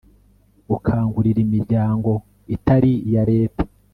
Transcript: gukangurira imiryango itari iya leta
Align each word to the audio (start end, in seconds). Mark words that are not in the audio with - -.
gukangurira 0.69 1.39
imiryango 1.45 2.11
itari 2.55 2.91
iya 3.09 3.23
leta 3.31 3.61